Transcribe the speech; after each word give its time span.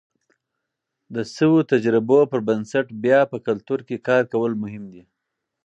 د 1.15 1.15
شویو 1.33 1.67
تجربو 1.71 2.19
پر 2.31 2.39
بنسټ 2.47 2.87
بیا 3.03 3.19
په 3.31 3.37
کلتور 3.47 3.79
کې 3.87 4.03
کار 4.07 4.23
کول 4.31 4.51
مهم 4.63 4.83
دي. 4.93 5.03